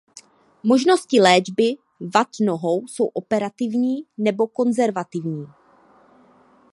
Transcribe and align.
Možnosti 0.63 1.21
léčby 1.21 1.73
vad 2.15 2.27
nohou 2.45 2.87
jsou 2.87 3.05
operativní 3.07 3.95
nebo 4.17 4.47
konzervativní. 4.47 5.45